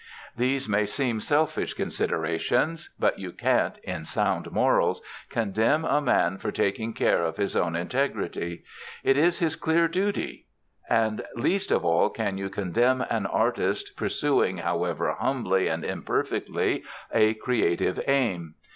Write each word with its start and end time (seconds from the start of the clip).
These 0.35 0.67
may 0.67 0.87
seem 0.87 1.19
selfish 1.19 1.75
considerations; 1.75 2.89
but 2.99 3.19
you 3.19 3.31
can't, 3.31 3.77
in 3.83 4.03
sound 4.03 4.51
morals, 4.51 4.99
condemn 5.29 5.85
a 5.85 6.01
man 6.01 6.39
for 6.39 6.51
taking 6.51 6.91
care 6.93 7.21
of 7.21 7.37
his 7.37 7.55
own 7.55 7.75
integrity. 7.75 8.63
It 9.03 9.15
is 9.15 9.37
his 9.37 9.55
clear 9.55 9.87
duty. 9.87 10.47
And 10.89 11.23
least 11.35 11.69
of 11.69 11.85
all 11.85 12.09
can 12.09 12.35
you 12.39 12.49
condemn 12.49 13.01
an 13.11 13.27
artist 13.27 13.91
pursuing, 13.95 14.57
however 14.57 15.15
humbly 15.19 15.67
and 15.67 15.85
imperfectly, 15.85 16.83
a 17.13 17.35
creative 17.35 18.01
aim. 18.07 18.55